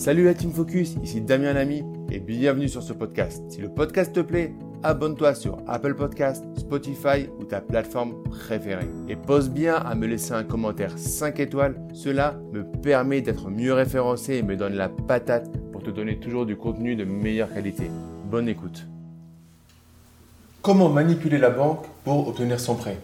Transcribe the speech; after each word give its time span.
Salut 0.00 0.24
la 0.24 0.32
Team 0.32 0.50
Focus, 0.50 0.94
ici 1.02 1.20
Damien 1.20 1.52
Lamy 1.52 1.84
et 2.10 2.20
bienvenue 2.20 2.70
sur 2.70 2.82
ce 2.82 2.94
podcast. 2.94 3.42
Si 3.50 3.60
le 3.60 3.68
podcast 3.68 4.14
te 4.14 4.20
plaît, 4.20 4.54
abonne-toi 4.82 5.34
sur 5.34 5.58
Apple 5.68 5.94
Podcast, 5.94 6.42
Spotify 6.56 7.28
ou 7.38 7.44
ta 7.44 7.60
plateforme 7.60 8.14
préférée. 8.22 8.88
Et 9.10 9.16
pose 9.16 9.50
bien 9.50 9.74
à 9.74 9.94
me 9.94 10.06
laisser 10.06 10.32
un 10.32 10.42
commentaire 10.42 10.96
5 10.96 11.38
étoiles, 11.40 11.78
cela 11.92 12.40
me 12.50 12.64
permet 12.64 13.20
d'être 13.20 13.50
mieux 13.50 13.74
référencé 13.74 14.36
et 14.36 14.42
me 14.42 14.56
donne 14.56 14.72
la 14.72 14.88
patate 14.88 15.50
pour 15.70 15.82
te 15.82 15.90
donner 15.90 16.18
toujours 16.18 16.46
du 16.46 16.56
contenu 16.56 16.96
de 16.96 17.04
meilleure 17.04 17.52
qualité. 17.52 17.90
Bonne 18.24 18.48
écoute. 18.48 18.86
Comment 20.62 20.88
manipuler 20.88 21.36
la 21.36 21.50
banque 21.50 21.84
pour 22.04 22.26
obtenir 22.26 22.58
son 22.58 22.74
prêt? 22.74 22.96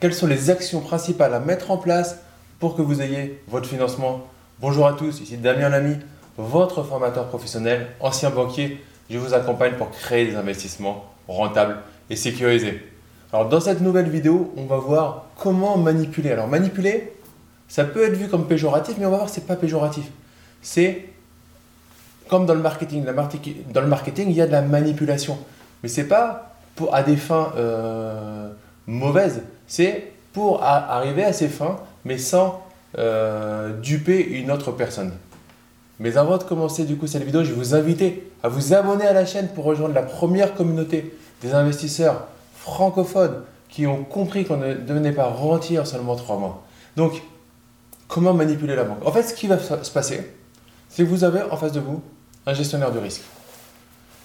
Quelles 0.00 0.14
sont 0.14 0.26
les 0.26 0.48
actions 0.48 0.80
principales 0.80 1.34
à 1.34 1.40
mettre 1.40 1.70
en 1.70 1.76
place 1.76 2.22
pour 2.58 2.74
que 2.74 2.80
vous 2.80 3.02
ayez 3.02 3.38
votre 3.48 3.68
financement? 3.68 4.26
Bonjour 4.62 4.86
à 4.86 4.94
tous, 4.94 5.20
ici 5.20 5.36
Damien 5.36 5.68
Lamy 5.68 5.98
votre 6.38 6.84
formateur 6.84 7.26
professionnel, 7.26 7.88
ancien 8.00 8.30
banquier, 8.30 8.82
je 9.10 9.18
vous 9.18 9.34
accompagne 9.34 9.74
pour 9.74 9.90
créer 9.90 10.26
des 10.26 10.36
investissements 10.36 11.04
rentables 11.26 11.76
et 12.08 12.16
sécurisés. 12.16 12.82
Alors 13.32 13.48
dans 13.48 13.60
cette 13.60 13.80
nouvelle 13.80 14.08
vidéo, 14.08 14.54
on 14.56 14.64
va 14.64 14.76
voir 14.76 15.26
comment 15.36 15.76
manipuler. 15.76 16.30
Alors 16.30 16.46
manipuler, 16.46 17.12
ça 17.66 17.84
peut 17.84 18.04
être 18.04 18.14
vu 18.14 18.28
comme 18.28 18.46
péjoratif, 18.46 18.96
mais 18.98 19.04
on 19.04 19.10
va 19.10 19.16
voir 19.16 19.28
que 19.28 19.34
ce 19.34 19.40
n'est 19.40 19.46
pas 19.46 19.56
péjoratif. 19.56 20.04
C'est 20.62 21.06
comme 22.28 22.46
dans 22.46 22.54
le 22.54 22.60
marketing. 22.60 23.04
Dans 23.04 23.80
le 23.80 23.86
marketing, 23.88 24.28
il 24.30 24.36
y 24.36 24.40
a 24.40 24.46
de 24.46 24.52
la 24.52 24.62
manipulation. 24.62 25.38
Mais 25.82 25.88
ce 25.88 26.00
n'est 26.00 26.06
pas 26.06 26.54
pour, 26.76 26.94
à 26.94 27.02
des 27.02 27.16
fins 27.16 27.52
euh, 27.56 28.48
mauvaises, 28.86 29.42
c'est 29.66 30.12
pour 30.32 30.62
arriver 30.62 31.24
à 31.24 31.32
ses 31.32 31.48
fins, 31.48 31.78
mais 32.04 32.16
sans 32.16 32.62
euh, 32.96 33.72
duper 33.80 34.24
une 34.24 34.50
autre 34.50 34.70
personne. 34.72 35.12
Mais 36.00 36.16
avant 36.16 36.38
de 36.38 36.44
commencer 36.44 36.84
du 36.84 36.96
coup 36.96 37.06
cette 37.06 37.24
vidéo, 37.24 37.42
je 37.42 37.50
vais 37.50 37.56
vous 37.56 37.74
inviter 37.74 38.30
à 38.42 38.48
vous 38.48 38.72
abonner 38.72 39.06
à 39.06 39.12
la 39.12 39.26
chaîne 39.26 39.48
pour 39.48 39.64
rejoindre 39.64 39.94
la 39.94 40.02
première 40.02 40.54
communauté 40.54 41.14
des 41.42 41.54
investisseurs 41.54 42.28
francophones 42.54 43.42
qui 43.68 43.86
ont 43.86 44.04
compris 44.04 44.44
qu'on 44.44 44.56
ne 44.56 44.74
devenait 44.74 45.12
pas 45.12 45.26
rentier 45.26 45.78
en 45.78 45.84
seulement 45.84 46.16
trois 46.16 46.38
mois. 46.38 46.64
Donc, 46.96 47.22
comment 48.06 48.32
manipuler 48.32 48.76
la 48.76 48.84
banque? 48.84 49.04
En 49.06 49.12
fait, 49.12 49.22
ce 49.22 49.34
qui 49.34 49.46
va 49.46 49.58
se 49.58 49.90
passer, 49.90 50.32
c'est 50.88 51.04
que 51.04 51.08
vous 51.08 51.24
avez 51.24 51.42
en 51.42 51.56
face 51.56 51.72
de 51.72 51.80
vous 51.80 52.00
un 52.46 52.54
gestionnaire 52.54 52.92
de 52.92 52.98
risque. 52.98 53.22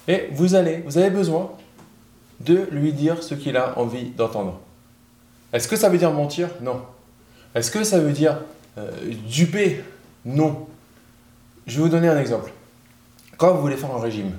Et 0.08 0.28
vous 0.32 0.54
allez, 0.54 0.82
vous 0.86 0.98
avez 0.98 1.10
besoin 1.10 1.50
de 2.40 2.68
lui 2.70 2.92
dire 2.92 3.22
ce 3.22 3.34
qu'il 3.34 3.56
a 3.56 3.78
envie 3.78 4.10
d'entendre. 4.10 4.60
Est-ce 5.52 5.68
que 5.68 5.76
ça 5.76 5.88
veut 5.88 5.98
dire 5.98 6.12
mentir? 6.12 6.48
Non. 6.60 6.82
Est-ce 7.54 7.70
que 7.70 7.84
ça 7.84 7.98
veut 7.98 8.12
dire 8.12 8.38
euh, 8.78 8.90
duper? 9.28 9.84
Non. 10.24 10.66
Je 11.66 11.76
vais 11.76 11.82
vous 11.82 11.88
donner 11.88 12.08
un 12.08 12.18
exemple. 12.18 12.52
Quand 13.36 13.54
vous 13.54 13.60
voulez 13.60 13.76
faire 13.76 13.94
un 13.94 14.00
régime, 14.00 14.32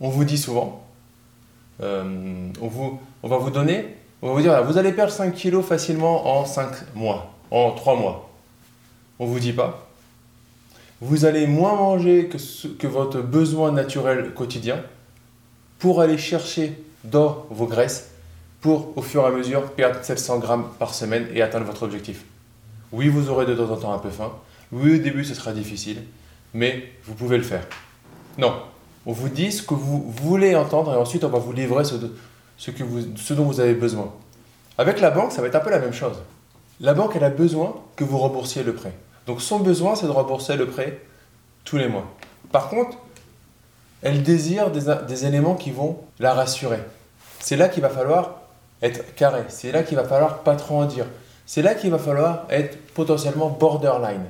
on 0.00 0.08
vous 0.08 0.24
dit 0.24 0.38
souvent, 0.38 0.84
euh, 1.82 2.48
on, 2.60 3.28
va 3.28 3.36
vous 3.38 3.50
donner, 3.50 3.96
on 4.22 4.28
va 4.28 4.34
vous 4.34 4.42
dire, 4.42 4.64
vous 4.64 4.78
allez 4.78 4.92
perdre 4.92 5.12
5 5.12 5.34
kilos 5.34 5.64
facilement 5.64 6.38
en 6.38 6.44
5 6.44 6.94
mois, 6.94 7.32
en 7.50 7.72
3 7.72 7.96
mois. 7.96 8.30
On 9.18 9.26
ne 9.26 9.30
vous 9.30 9.40
dit 9.40 9.52
pas. 9.52 9.86
Vous 11.00 11.24
allez 11.24 11.46
moins 11.46 11.74
manger 11.74 12.28
que, 12.28 12.36
que 12.68 12.86
votre 12.86 13.20
besoin 13.20 13.72
naturel 13.72 14.32
quotidien 14.34 14.82
pour 15.78 16.00
aller 16.00 16.18
chercher 16.18 16.74
dans 17.04 17.46
vos 17.50 17.66
graisses 17.66 18.10
pour 18.60 18.96
au 18.96 19.02
fur 19.02 19.22
et 19.22 19.26
à 19.26 19.30
mesure 19.30 19.70
perdre 19.72 20.02
700 20.02 20.38
grammes 20.38 20.68
par 20.78 20.94
semaine 20.94 21.26
et 21.32 21.42
atteindre 21.42 21.64
votre 21.64 21.82
objectif. 21.82 22.24
Oui, 22.92 23.08
vous 23.08 23.30
aurez 23.30 23.46
de 23.46 23.54
temps 23.54 23.70
en 23.70 23.76
temps 23.76 23.92
un 23.92 23.98
peu 23.98 24.10
faim, 24.10 24.32
oui, 24.72 24.96
au 24.96 24.98
début, 25.02 25.24
ce 25.24 25.34
sera 25.34 25.52
difficile, 25.52 26.02
mais 26.54 26.92
vous 27.04 27.14
pouvez 27.14 27.36
le 27.36 27.42
faire. 27.42 27.66
Non, 28.38 28.54
on 29.06 29.12
vous 29.12 29.28
dit 29.28 29.50
ce 29.50 29.62
que 29.62 29.74
vous 29.74 30.10
voulez 30.10 30.54
entendre 30.54 30.94
et 30.94 30.96
ensuite 30.96 31.24
on 31.24 31.28
va 31.28 31.38
vous 31.38 31.52
livrer 31.52 31.84
ce, 31.84 32.70
que 32.70 32.84
vous, 32.84 33.16
ce 33.16 33.34
dont 33.34 33.44
vous 33.44 33.60
avez 33.60 33.74
besoin. 33.74 34.12
Avec 34.78 35.00
la 35.00 35.10
banque, 35.10 35.32
ça 35.32 35.42
va 35.42 35.48
être 35.48 35.56
un 35.56 35.60
peu 35.60 35.70
la 35.70 35.78
même 35.78 35.92
chose. 35.92 36.16
La 36.80 36.94
banque, 36.94 37.12
elle 37.16 37.24
a 37.24 37.30
besoin 37.30 37.74
que 37.96 38.04
vous 38.04 38.18
remboursiez 38.18 38.62
le 38.62 38.74
prêt. 38.74 38.92
Donc 39.26 39.42
son 39.42 39.58
besoin, 39.58 39.96
c'est 39.96 40.06
de 40.06 40.12
rembourser 40.12 40.56
le 40.56 40.66
prêt 40.66 41.00
tous 41.64 41.76
les 41.76 41.88
mois. 41.88 42.04
Par 42.52 42.68
contre, 42.68 42.96
elle 44.02 44.22
désire 44.22 44.70
des, 44.70 44.94
des 45.06 45.26
éléments 45.26 45.56
qui 45.56 45.72
vont 45.72 45.98
la 46.18 46.32
rassurer. 46.32 46.80
C'est 47.40 47.56
là 47.56 47.68
qu'il 47.68 47.82
va 47.82 47.90
falloir 47.90 48.40
être 48.82 49.14
carré. 49.14 49.42
C'est 49.48 49.72
là 49.72 49.82
qu'il 49.82 49.96
va 49.96 50.04
falloir 50.04 50.38
pas 50.38 50.56
trop 50.56 50.80
en 50.80 50.84
dire. 50.84 51.06
C'est 51.44 51.62
là 51.62 51.74
qu'il 51.74 51.90
va 51.90 51.98
falloir 51.98 52.46
être 52.48 52.78
potentiellement 52.94 53.50
borderline. 53.50 54.24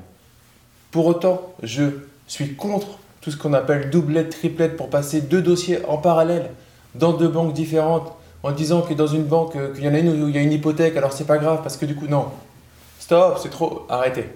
Pour 0.91 1.07
autant, 1.07 1.55
je 1.63 1.85
suis 2.27 2.55
contre 2.55 2.99
tout 3.21 3.31
ce 3.31 3.37
qu'on 3.37 3.53
appelle 3.53 3.91
doublette, 3.91 4.31
triplette 4.31 4.77
pour 4.77 4.91
passer 4.91 5.21
deux 5.21 5.43
dossiers 5.43 5.85
en 5.87 5.99
parallèle 5.99 6.51
dans 6.95 7.13
deux 7.13 7.29
banques 7.29 7.53
différentes 7.53 8.13
en 8.43 8.53
disant 8.53 8.83
que 8.83 8.95
dans 8.95 9.07
une 9.07 9.25
banque, 9.25 9.57
euh, 9.57 9.75
qu'il 9.75 9.85
y 9.85 9.89
en 9.89 9.95
a 9.95 9.99
une 9.99 10.23
où 10.23 10.29
il 10.29 10.35
y 10.35 10.39
a 10.39 10.43
une 10.43 10.53
hypothèque, 10.53 10.97
alors 10.97 11.13
c'est 11.13 11.27
pas 11.27 11.39
grave 11.39 11.61
parce 11.63 11.77
que 11.77 11.85
du 11.85 11.95
coup, 11.95 12.07
non. 12.07 12.27
Stop, 12.99 13.39
c'est 13.43 13.51
trop, 13.51 13.87
arrêtez. 13.89 14.27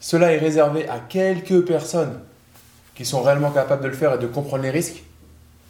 Cela 0.00 0.32
est 0.32 0.38
réservé 0.38 0.88
à 0.88 0.98
quelques 0.98 1.64
personnes 1.64 2.20
qui 2.94 3.04
sont 3.04 3.22
réellement 3.22 3.50
capables 3.50 3.82
de 3.82 3.88
le 3.88 3.94
faire 3.94 4.14
et 4.14 4.18
de 4.18 4.26
comprendre 4.26 4.62
les 4.62 4.70
risques, 4.70 5.02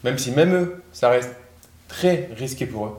même 0.03 0.19
si 0.19 0.33
même 0.33 0.55
eux, 0.55 0.83
ça 0.93 1.09
reste 1.09 1.31
très 1.89 2.31
risqué 2.37 2.67
pour 2.67 2.87
eux. 2.87 2.97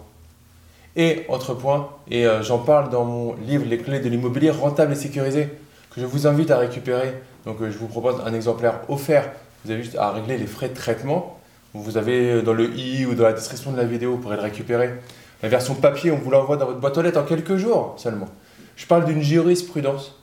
Et 0.96 1.26
autre 1.28 1.56
point, 1.56 1.90
et 2.10 2.26
euh, 2.26 2.44
j'en 2.44 2.60
parle 2.60 2.90
dans 2.90 3.04
mon 3.04 3.36
livre 3.48 3.66
Les 3.66 3.80
clés 3.80 4.00
de 4.00 4.08
l'immobilier 4.10 4.52
rentable 4.52 4.94
et 4.94 4.96
sécurisé, 4.96 5.50
que 5.94 6.02
je 6.02 6.06
vous 6.06 6.28
invite 6.28 6.52
à 6.52 6.58
récupérer. 6.58 7.14
Donc 7.46 7.62
euh, 7.62 7.72
je 7.72 7.78
vous 7.78 7.88
propose 7.88 8.16
un 8.26 8.34
exemplaire 8.34 8.82
offert. 8.90 9.32
Vous 9.66 9.72
avez 9.72 9.84
juste 9.84 9.96
à 9.96 10.12
régler 10.12 10.38
les 10.38 10.48
frais 10.48 10.70
de 10.70 10.74
traitement. 10.74 11.40
Vous 11.74 11.98
avez 11.98 12.32
euh, 12.32 12.42
dans 12.42 12.54
le 12.54 12.74
i 12.76 13.06
ou 13.06 13.16
dans 13.16 13.24
la 13.24 13.34
description 13.34 13.72
de 13.72 13.78
la 13.78 13.86
vidéo, 13.86 14.12
vous 14.12 14.18
pourrez 14.18 14.36
le 14.36 14.42
récupérer. 14.42 14.94
La 15.42 15.50
version 15.50 15.76
papier, 15.76 16.12
on 16.12 16.18
vous 16.18 16.32
l'envoie 16.32 16.58
dans 16.58 16.66
votre 16.66 16.80
boîte 16.80 16.98
aux 16.98 17.02
lettres 17.02 17.20
en 17.20 17.24
quelques 17.24 17.58
jours 17.58 17.96
seulement. 17.98 18.28
Je 18.76 18.86
parle 18.86 19.06
d'une 19.06 19.22
jurisprudence 19.22 20.16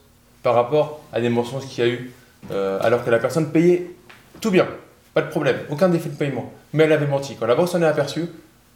par 0.43 0.55
rapport 0.55 1.01
à 1.13 1.21
des 1.21 1.29
mensonges 1.29 1.65
qu'il 1.67 1.83
y 1.83 1.87
a 1.87 1.91
eu, 1.91 2.11
euh, 2.51 2.79
alors 2.81 3.05
que 3.05 3.09
la 3.09 3.19
personne 3.19 3.51
payait 3.51 3.91
tout 4.41 4.49
bien, 4.49 4.67
pas 5.13 5.21
de 5.21 5.29
problème, 5.29 5.57
aucun 5.69 5.89
défi 5.89 6.09
de 6.09 6.15
paiement, 6.15 6.51
mais 6.73 6.85
elle 6.85 6.91
avait 6.91 7.07
menti. 7.07 7.35
Quand 7.39 7.45
la 7.45 7.55
banque 7.55 7.69
s'en 7.69 7.81
est 7.81 7.85
aperçue, 7.85 8.25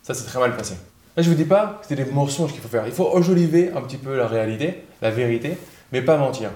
ça 0.04 0.14
s'est 0.14 0.26
très 0.26 0.40
mal 0.40 0.56
passé. 0.56 0.76
Là, 1.18 1.24
je 1.24 1.30
vous 1.30 1.36
dis 1.36 1.46
pas 1.46 1.80
que 1.82 1.88
c'est 1.88 1.96
des 1.96 2.06
mensonges 2.06 2.52
qu'il 2.52 2.62
faut 2.62 2.68
faire. 2.68 2.86
Il 2.86 2.94
faut 2.94 3.16
enjoliver 3.16 3.72
un 3.76 3.82
petit 3.82 3.98
peu 3.98 4.16
la 4.16 4.28
réalité, 4.28 4.84
la 5.02 5.10
vérité, 5.10 5.58
mais 5.92 6.02
pas 6.02 6.18
mentir. 6.18 6.52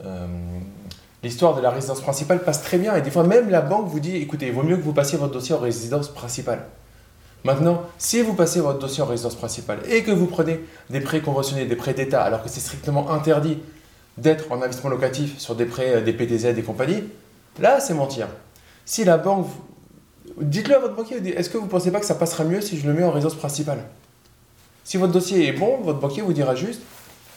Euh, 0.00 0.26
l'histoire 1.22 1.54
de 1.54 1.60
la 1.60 1.70
résidence 1.70 2.00
principale 2.00 2.42
passe 2.42 2.62
très 2.62 2.78
bien 2.78 2.96
et 2.96 3.02
des 3.02 3.10
fois 3.10 3.24
même 3.24 3.50
la 3.50 3.60
banque 3.60 3.88
vous 3.88 4.00
dit 4.00 4.16
écoutez, 4.16 4.46
il 4.46 4.52
vaut 4.52 4.62
mieux 4.62 4.76
que 4.76 4.82
vous 4.82 4.94
passiez 4.94 5.18
votre 5.18 5.32
dossier 5.32 5.54
en 5.54 5.58
résidence 5.58 6.08
principale. 6.08 6.66
Maintenant, 7.44 7.82
si 7.98 8.22
vous 8.22 8.34
passez 8.34 8.60
votre 8.60 8.78
dossier 8.78 9.02
en 9.02 9.06
résidence 9.06 9.34
principale 9.34 9.80
et 9.88 10.04
que 10.04 10.12
vous 10.12 10.26
prenez 10.26 10.60
des 10.90 11.00
prêts 11.00 11.20
conventionnés, 11.20 11.66
des 11.66 11.76
prêts 11.76 11.94
d'État, 11.94 12.22
alors 12.22 12.42
que 12.42 12.48
c'est 12.48 12.60
strictement 12.60 13.10
interdit 13.10 13.58
d'être 14.16 14.50
en 14.52 14.56
investissement 14.56 14.90
locatif 14.90 15.38
sur 15.38 15.54
des 15.54 15.64
prêts, 15.64 15.96
euh, 15.96 16.00
des 16.00 16.12
PTZ 16.12 16.46
et 16.58 16.62
compagnie, 16.62 17.04
là 17.60 17.80
c'est 17.80 17.94
mentir. 17.94 18.28
Si 18.84 19.04
la 19.04 19.16
banque, 19.16 19.48
dites-le 20.40 20.76
à 20.76 20.78
votre 20.78 20.94
banquier, 20.94 21.16
est-ce 21.36 21.50
que 21.50 21.58
vous 21.58 21.64
ne 21.64 21.70
pensez 21.70 21.90
pas 21.90 22.00
que 22.00 22.06
ça 22.06 22.14
passera 22.14 22.44
mieux 22.44 22.60
si 22.60 22.78
je 22.78 22.86
le 22.86 22.94
mets 22.94 23.04
en 23.04 23.10
résidence 23.10 23.34
principale? 23.34 23.84
Si 24.84 24.96
votre 24.96 25.12
dossier 25.12 25.48
est 25.48 25.52
bon, 25.52 25.78
votre 25.82 26.00
banquier 26.00 26.22
vous 26.22 26.32
dira 26.32 26.54
juste 26.54 26.82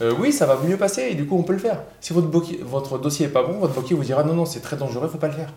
euh, 0.01 0.13
oui, 0.19 0.33
ça 0.33 0.45
va 0.45 0.57
mieux 0.57 0.77
passer 0.77 1.03
et 1.11 1.15
du 1.15 1.25
coup 1.25 1.37
on 1.37 1.43
peut 1.43 1.53
le 1.53 1.59
faire. 1.59 1.81
Si 2.01 2.11
votre, 2.13 2.97
dossier 2.99 3.27
est 3.27 3.29
pas 3.29 3.43
bon, 3.43 3.59
votre 3.59 3.73
banquier 3.73 3.95
vous 3.95 4.03
dira 4.03 4.23
non, 4.23 4.33
non, 4.33 4.45
c'est 4.45 4.59
très 4.59 4.75
dangereux, 4.75 5.07
il 5.07 5.11
faut 5.11 5.17
pas 5.17 5.27
le 5.27 5.33
faire. 5.33 5.53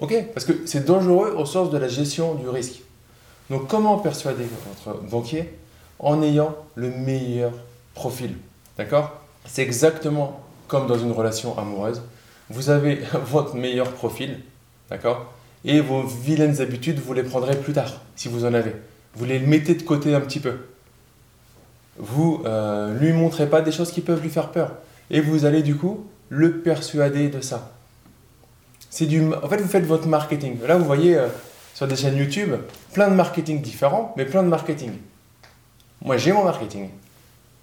Ok? 0.00 0.14
Parce 0.34 0.44
que 0.46 0.52
c'est 0.66 0.84
dangereux 0.84 1.34
au 1.36 1.46
sens 1.46 1.70
de 1.70 1.78
la 1.78 1.88
gestion 1.88 2.34
du 2.34 2.48
risque. 2.48 2.80
Donc 3.48 3.68
comment 3.68 3.98
persuader 3.98 4.44
votre 4.84 5.00
banquier 5.02 5.50
en 5.98 6.22
ayant 6.22 6.54
le 6.74 6.90
meilleur 6.90 7.52
profil? 7.94 8.36
D'accord? 8.76 9.20
C'est 9.46 9.62
exactement 9.62 10.40
comme 10.68 10.86
dans 10.86 10.98
une 10.98 11.12
relation 11.12 11.58
amoureuse. 11.58 12.02
Vous 12.50 12.70
avez 12.70 13.00
votre 13.24 13.56
meilleur 13.56 13.90
profil, 13.92 14.40
d'accord? 14.90 15.32
Et 15.64 15.80
vos 15.80 16.02
vilaines 16.02 16.60
habitudes, 16.60 17.00
vous 17.00 17.12
les 17.12 17.22
prendrez 17.22 17.56
plus 17.56 17.72
tard, 17.72 18.00
si 18.14 18.28
vous 18.28 18.44
en 18.44 18.54
avez. 18.54 18.74
Vous 19.14 19.24
les 19.24 19.38
mettez 19.38 19.74
de 19.74 19.82
côté 19.82 20.14
un 20.14 20.20
petit 20.20 20.40
peu 20.40 20.58
vous 21.98 22.42
euh, 22.44 22.94
lui 22.98 23.12
montrez 23.12 23.48
pas 23.48 23.60
des 23.60 23.72
choses 23.72 23.92
qui 23.92 24.00
peuvent 24.00 24.22
lui 24.22 24.30
faire 24.30 24.50
peur. 24.50 24.72
Et 25.10 25.20
vous 25.20 25.44
allez 25.44 25.62
du 25.62 25.76
coup 25.76 26.06
le 26.28 26.60
persuader 26.60 27.28
de 27.28 27.40
ça. 27.40 27.72
C'est 28.88 29.06
du, 29.06 29.22
en 29.22 29.48
fait, 29.48 29.58
vous 29.58 29.68
faites 29.68 29.84
votre 29.84 30.06
marketing. 30.06 30.58
Là, 30.66 30.76
vous 30.76 30.84
voyez 30.84 31.16
euh, 31.16 31.28
sur 31.74 31.86
des 31.86 31.96
chaînes 31.96 32.16
YouTube 32.16 32.54
plein 32.92 33.08
de 33.08 33.14
marketing 33.14 33.60
différents, 33.60 34.14
mais 34.16 34.24
plein 34.24 34.42
de 34.42 34.48
marketing. 34.48 34.92
Moi, 36.02 36.16
j'ai 36.16 36.32
mon 36.32 36.44
marketing. 36.44 36.88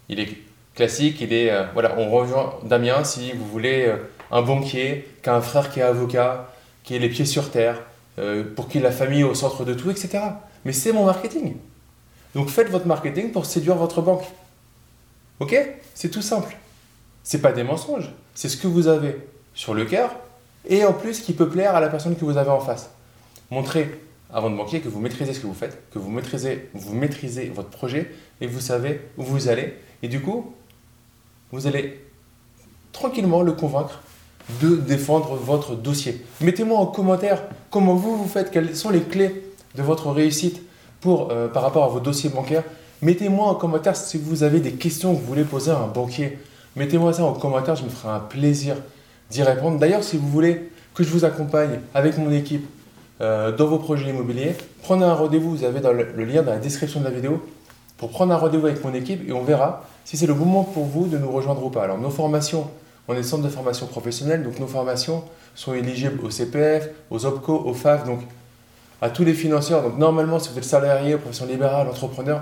Il 0.09 0.19
est 0.19 0.29
classique, 0.75 1.19
il 1.21 1.33
est, 1.33 1.51
euh, 1.51 1.65
voilà, 1.73 1.95
on 1.97 2.09
rejoint 2.09 2.53
Damien 2.63 3.03
si 3.03 3.31
vous 3.33 3.45
voulez 3.45 3.91
un 4.31 4.41
banquier, 4.41 5.07
qui 5.23 5.29
a 5.29 5.35
un 5.35 5.41
frère 5.41 5.71
qui 5.71 5.79
est 5.79 5.83
avocat, 5.83 6.53
qui 6.83 6.95
est 6.95 6.99
les 6.99 7.09
pieds 7.09 7.25
sur 7.25 7.51
terre, 7.51 7.81
pour 8.55 8.67
qui 8.67 8.79
la 8.79 8.91
famille 8.91 9.19
est 9.19 9.23
au 9.23 9.35
centre 9.35 9.63
de 9.63 9.73
tout, 9.73 9.91
etc. 9.91 10.19
Mais 10.65 10.73
c'est 10.73 10.91
mon 10.91 11.05
marketing. 11.05 11.55
Donc 12.35 12.49
faites 12.49 12.69
votre 12.69 12.87
marketing 12.87 13.31
pour 13.31 13.45
séduire 13.45 13.75
votre 13.75 14.01
banque. 14.01 14.23
Ok? 15.39 15.55
C'est 15.93 16.09
tout 16.09 16.21
simple. 16.21 16.57
C'est 17.23 17.41
pas 17.41 17.51
des 17.51 17.63
mensonges. 17.63 18.11
C'est 18.35 18.49
ce 18.49 18.57
que 18.57 18.67
vous 18.67 18.87
avez 18.87 19.17
sur 19.53 19.73
le 19.73 19.85
cœur 19.85 20.15
et 20.67 20.85
en 20.85 20.93
plus 20.93 21.21
qui 21.21 21.33
peut 21.33 21.49
plaire 21.49 21.75
à 21.75 21.81
la 21.81 21.89
personne 21.89 22.15
que 22.15 22.25
vous 22.25 22.37
avez 22.37 22.49
en 22.49 22.59
face. 22.59 22.89
Montrez 23.49 24.01
avant 24.31 24.49
de 24.49 24.55
banquier 24.55 24.81
que 24.81 24.89
vous 24.89 24.99
maîtrisez 24.99 25.33
ce 25.33 25.39
que 25.39 25.47
vous 25.47 25.53
faites, 25.53 25.81
que 25.91 25.99
vous 25.99 26.09
maîtrisez, 26.09 26.69
vous 26.73 26.93
maîtrisez 26.93 27.49
votre 27.49 27.69
projet 27.69 28.11
et 28.41 28.47
vous 28.47 28.59
savez 28.59 29.01
où 29.17 29.23
vous 29.23 29.47
allez. 29.47 29.73
Et 30.03 30.07
du 30.07 30.21
coup, 30.21 30.53
vous 31.51 31.67
allez 31.67 32.03
tranquillement 32.91 33.41
le 33.41 33.53
convaincre 33.53 34.01
de 34.61 34.75
défendre 34.75 35.35
votre 35.35 35.75
dossier. 35.75 36.25
Mettez-moi 36.41 36.77
en 36.77 36.85
commentaire 36.85 37.43
comment 37.69 37.95
vous 37.95 38.17
vous 38.17 38.27
faites, 38.27 38.51
quelles 38.51 38.75
sont 38.75 38.89
les 38.89 39.01
clés 39.01 39.43
de 39.75 39.81
votre 39.81 40.11
réussite 40.11 40.61
pour, 41.01 41.31
euh, 41.31 41.47
par 41.47 41.63
rapport 41.63 41.83
à 41.83 41.87
vos 41.87 41.99
dossiers 41.99 42.29
bancaires. 42.29 42.63
Mettez-moi 43.01 43.47
en 43.47 43.55
commentaire 43.55 43.95
si 43.95 44.17
vous 44.17 44.43
avez 44.43 44.59
des 44.59 44.73
questions 44.73 45.13
que 45.13 45.19
vous 45.19 45.27
voulez 45.27 45.43
poser 45.43 45.71
à 45.71 45.77
un 45.77 45.87
banquier. 45.87 46.39
Mettez-moi 46.75 47.13
ça 47.13 47.23
en 47.23 47.33
commentaire, 47.33 47.75
je 47.75 47.83
me 47.83 47.89
ferai 47.89 48.13
un 48.13 48.19
plaisir 48.19 48.75
d'y 49.29 49.43
répondre. 49.43 49.77
D'ailleurs, 49.77 50.03
si 50.03 50.17
vous 50.17 50.27
voulez 50.27 50.69
que 50.93 51.03
je 51.03 51.09
vous 51.09 51.25
accompagne 51.25 51.79
avec 51.93 52.17
mon 52.17 52.31
équipe 52.31 52.67
euh, 53.21 53.55
dans 53.55 53.67
vos 53.67 53.77
projets 53.77 54.09
immobiliers, 54.09 54.55
prenez 54.81 55.05
un 55.05 55.13
rendez-vous, 55.13 55.57
vous 55.57 55.63
avez 55.63 55.79
le, 55.79 56.25
lien 56.25 56.41
dans 56.41 56.51
la 56.51 56.57
description 56.57 56.99
de 56.99 57.05
la 57.05 57.11
vidéo 57.11 57.43
pour 57.97 58.09
prendre 58.09 58.33
un 58.33 58.37
rendez-vous 58.37 58.65
avec 58.65 58.83
mon 58.83 58.93
équipe 58.93 59.27
et 59.27 59.33
on 59.33 59.43
verra 59.43 59.83
si 60.05 60.17
c'est 60.17 60.27
le 60.27 60.33
bon 60.33 60.45
moment 60.45 60.63
pour 60.63 60.85
vous 60.85 61.07
de 61.07 61.17
nous 61.17 61.31
rejoindre 61.31 61.63
ou 61.63 61.69
pas. 61.69 61.83
Alors 61.83 61.97
nos 61.97 62.09
formations, 62.09 62.67
on 63.07 63.15
est 63.15 63.23
centre 63.23 63.43
de 63.43 63.49
formation 63.49 63.85
professionnelle, 63.87 64.43
donc 64.43 64.59
nos 64.59 64.67
formations 64.67 65.23
sont 65.55 65.73
éligibles 65.73 66.23
au 66.23 66.29
CPF, 66.29 66.89
aux 67.09 67.25
OPCO, 67.25 67.63
au 67.65 67.73
FAF, 67.73 68.05
donc 68.05 68.19
à 69.01 69.09
tous 69.09 69.23
les 69.23 69.33
financeurs. 69.33 69.83
Donc 69.83 69.97
normalement, 69.97 70.39
si 70.39 70.49
vous 70.49 70.57
êtes 70.57 70.63
salarié, 70.63 71.17
profession 71.17 71.45
libérale, 71.45 71.87
entrepreneur, 71.87 72.41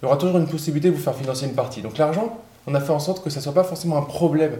il 0.00 0.06
y 0.06 0.08
aura 0.08 0.16
toujours 0.16 0.38
une 0.38 0.48
possibilité 0.48 0.90
de 0.90 0.94
vous 0.94 1.02
faire 1.02 1.14
financer 1.14 1.46
une 1.46 1.54
partie. 1.54 1.82
Donc 1.82 1.98
l'argent, 1.98 2.38
on 2.66 2.74
a 2.74 2.80
fait 2.80 2.92
en 2.92 2.98
sorte 2.98 3.22
que 3.22 3.30
ça 3.30 3.40
ne 3.40 3.42
soit 3.42 3.54
pas 3.54 3.64
forcément 3.64 3.96
un 3.96 4.02
problème 4.02 4.58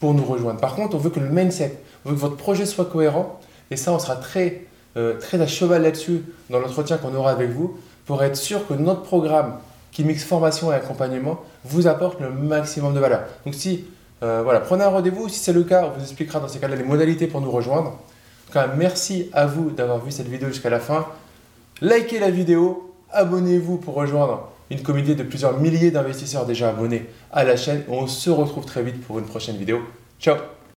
pour 0.00 0.14
nous 0.14 0.24
rejoindre. 0.24 0.60
Par 0.60 0.74
contre, 0.74 0.94
on 0.96 0.98
veut 0.98 1.10
que 1.10 1.20
le 1.20 1.28
mindset, 1.28 1.78
on 2.04 2.10
veut 2.10 2.14
que 2.14 2.20
votre 2.20 2.36
projet 2.36 2.66
soit 2.66 2.84
cohérent, 2.84 3.40
et 3.70 3.76
ça, 3.76 3.92
on 3.92 3.98
sera 3.98 4.16
très 4.16 4.66
euh, 4.96 5.18
très 5.18 5.40
à 5.40 5.46
cheval 5.48 5.82
là-dessus 5.82 6.22
dans 6.50 6.60
l'entretien 6.60 6.98
qu'on 6.98 7.12
aura 7.16 7.32
avec 7.32 7.50
vous 7.50 7.76
pour 8.06 8.22
être 8.22 8.36
sûr 8.36 8.64
que 8.68 8.74
notre 8.74 9.02
programme 9.02 9.58
qui 9.90 10.04
mixe 10.04 10.22
formation 10.22 10.70
et 10.70 10.76
accompagnement 10.76 11.40
vous 11.64 11.88
apporte 11.88 12.20
le 12.20 12.30
maximum 12.30 12.94
de 12.94 13.00
valeur. 13.00 13.22
Donc 13.44 13.54
si, 13.54 13.86
euh, 14.22 14.42
voilà, 14.44 14.60
prenez 14.60 14.84
un 14.84 14.88
rendez-vous, 14.88 15.28
si 15.28 15.40
c'est 15.40 15.52
le 15.52 15.64
cas, 15.64 15.86
on 15.86 15.98
vous 15.98 16.02
expliquera 16.02 16.38
dans 16.38 16.46
ces 16.46 16.60
cas-là 16.60 16.76
les 16.76 16.84
modalités 16.84 17.26
pour 17.26 17.40
nous 17.40 17.50
rejoindre. 17.50 17.98
Tout 18.46 18.52
cas, 18.52 18.68
merci 18.76 19.30
à 19.32 19.46
vous 19.46 19.70
d'avoir 19.70 20.04
vu 20.04 20.10
cette 20.10 20.28
vidéo 20.28 20.48
jusqu'à 20.48 20.70
la 20.70 20.80
fin. 20.80 21.06
Likez 21.80 22.18
la 22.18 22.30
vidéo, 22.30 22.94
abonnez-vous 23.10 23.78
pour 23.78 23.94
rejoindre 23.94 24.50
une 24.70 24.82
communauté 24.82 25.14
de 25.14 25.22
plusieurs 25.22 25.58
milliers 25.58 25.90
d'investisseurs 25.90 26.46
déjà 26.46 26.70
abonnés 26.70 27.06
à 27.32 27.44
la 27.44 27.56
chaîne. 27.56 27.82
On 27.88 28.06
se 28.06 28.30
retrouve 28.30 28.64
très 28.64 28.82
vite 28.82 29.04
pour 29.06 29.18
une 29.18 29.26
prochaine 29.26 29.56
vidéo. 29.56 29.80
Ciao 30.20 30.36